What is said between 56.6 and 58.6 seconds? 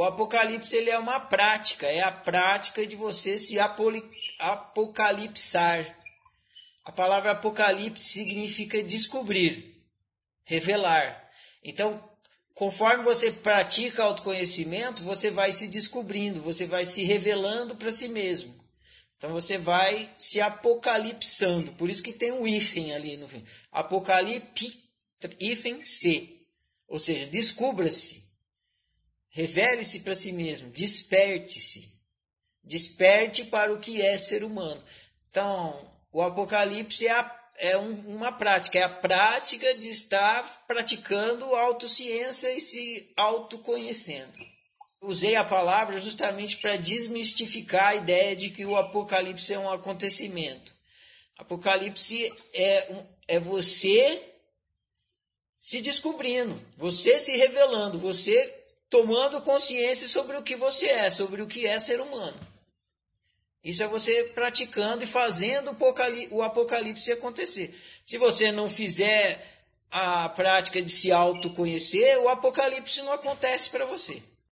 você se revelando, você